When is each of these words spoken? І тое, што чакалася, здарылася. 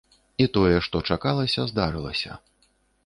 І 0.45 0.47
тое, 0.55 0.77
што 0.87 1.01
чакалася, 1.15 1.67
здарылася. 1.73 2.31